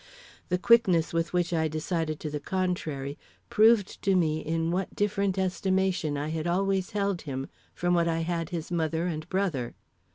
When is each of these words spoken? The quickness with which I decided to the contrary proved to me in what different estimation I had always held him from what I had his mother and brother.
The 0.49 0.57
quickness 0.57 1.13
with 1.13 1.31
which 1.31 1.53
I 1.53 1.67
decided 1.67 2.19
to 2.21 2.31
the 2.31 2.39
contrary 2.39 3.19
proved 3.51 4.01
to 4.01 4.15
me 4.15 4.39
in 4.39 4.71
what 4.71 4.95
different 4.95 5.37
estimation 5.37 6.17
I 6.17 6.29
had 6.29 6.47
always 6.47 6.89
held 6.89 7.21
him 7.21 7.47
from 7.75 7.93
what 7.93 8.07
I 8.07 8.21
had 8.21 8.49
his 8.49 8.71
mother 8.71 9.05
and 9.05 9.29
brother. 9.29 9.75